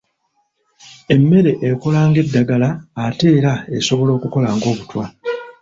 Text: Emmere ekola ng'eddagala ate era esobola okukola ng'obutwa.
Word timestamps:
Emmere 1.15 1.51
ekola 1.69 1.99
ng'eddagala 2.09 2.69
ate 3.07 3.27
era 3.37 3.53
esobola 3.77 4.11
okukola 4.17 4.49
ng'obutwa. 4.55 5.03